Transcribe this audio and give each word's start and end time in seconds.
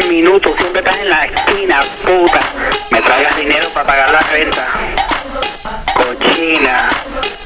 te 0.00 0.08
minuto. 0.08 0.52
Siempre 0.58 0.80
estás 0.80 0.96
en 0.98 1.08
la 1.08 1.24
esquina, 1.24 1.80
puta. 2.04 2.40
Me 2.90 3.00
traigas 3.00 3.36
dinero 3.36 3.68
para 3.70 3.86
pagar 3.86 4.10
la 4.10 4.20
renta. 4.20 4.66
Cochina. 5.94 6.90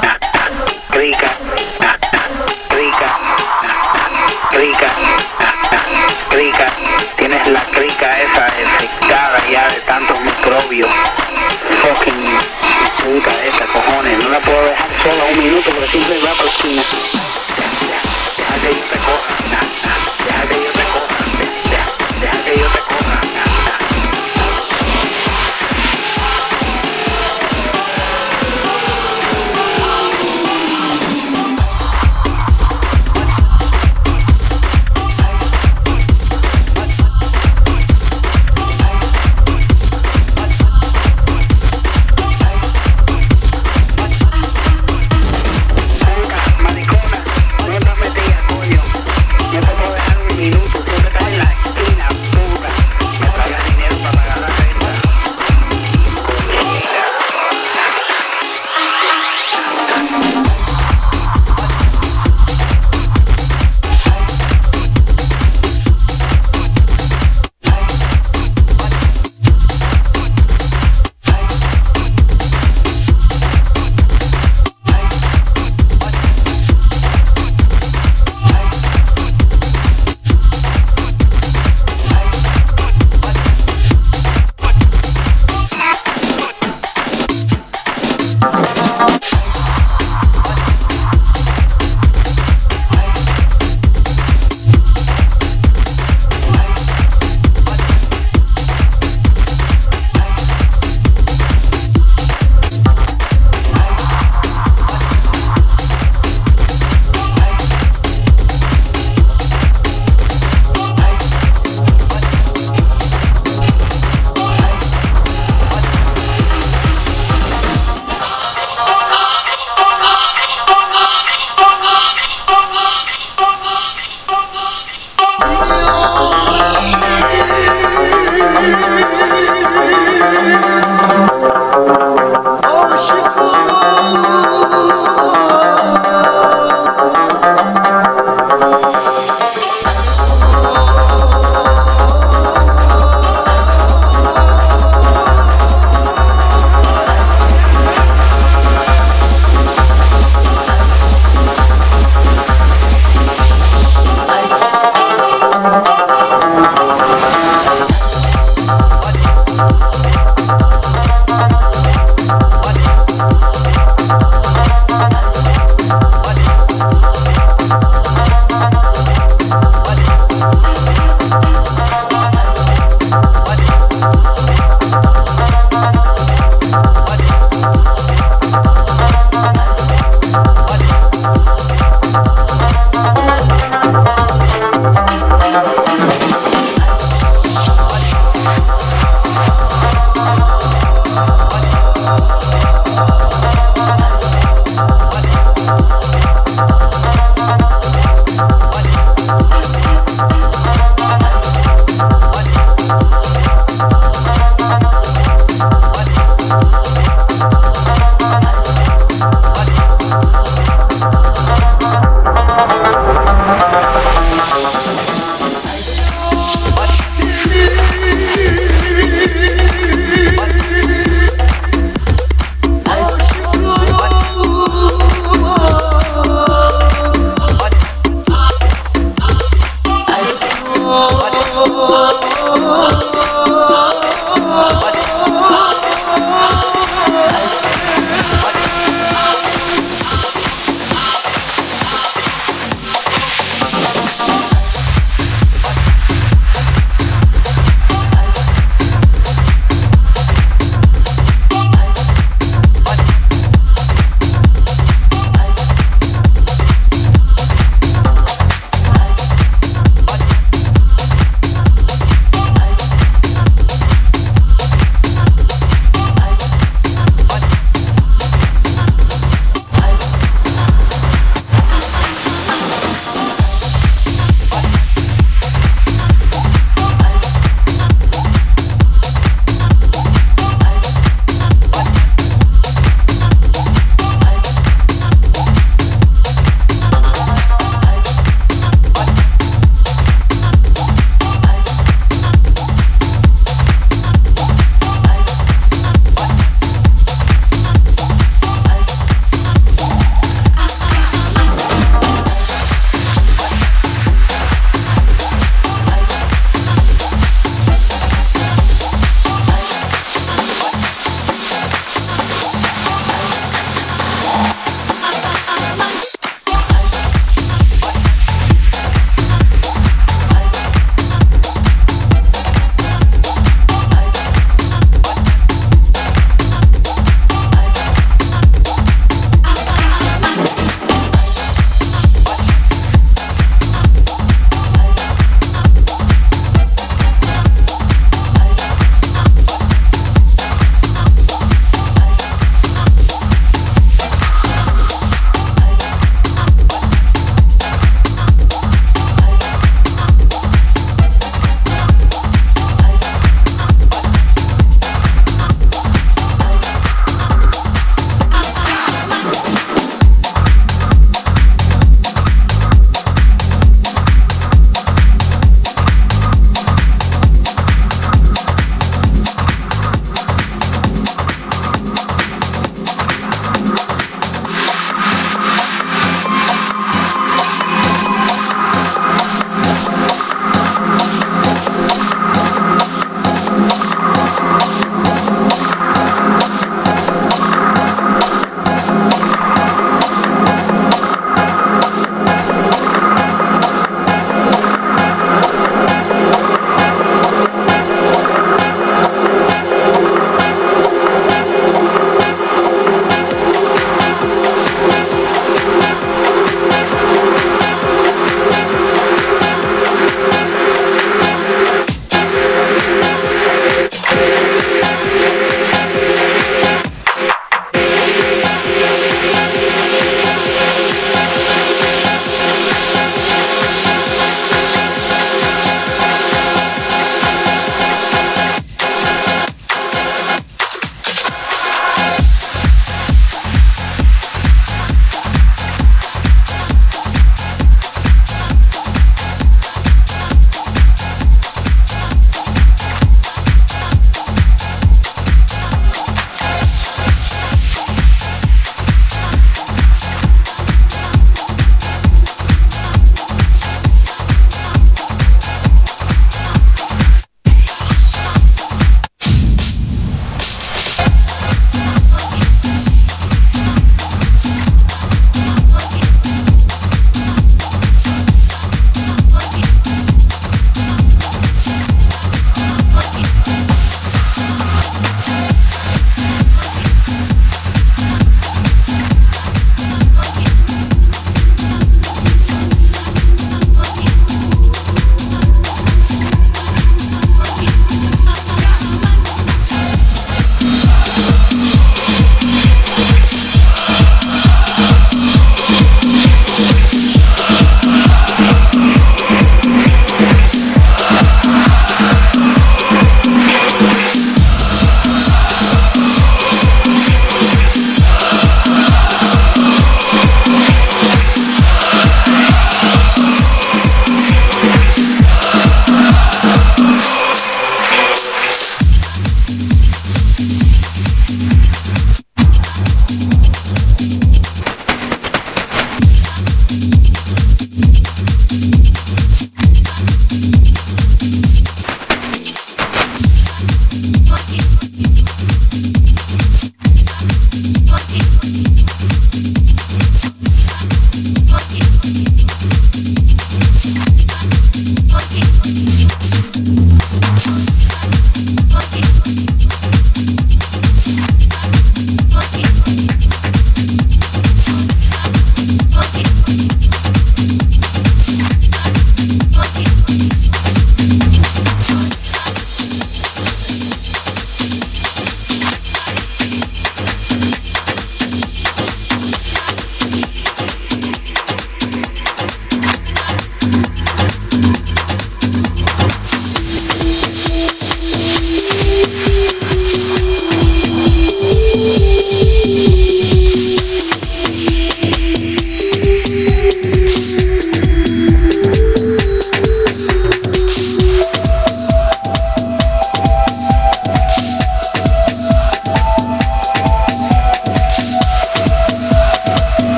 Ah, 0.00 0.18
ah, 0.20 0.48
rica. 0.92 1.36
Ah, 1.80 1.96
rica. 2.70 3.16
Rica. 4.52 4.88
Rica. 6.30 6.66
Tienes 7.16 7.46
la 7.48 7.64
crica 7.64 8.20
esa 8.20 8.46
infectada 8.60 9.38
ya 9.50 9.68
de 9.68 9.80
tantos 9.80 10.20
microbios. 10.20 10.90
Fucking 11.82 12.38
puta 13.04 13.30
esa, 13.44 13.66
cojones. 13.66 14.18
No 14.22 14.30
la 14.30 14.40
puedo 14.40 14.64
dejar 14.64 14.88
sola 15.02 15.24
un 15.32 15.38
minuto 15.38 15.70
porque 15.70 15.88
siempre 15.88 16.18
va 16.18 16.32
para 16.32 16.44
la 16.44 16.50
esquina. 16.50 16.82
Deja 18.36 18.56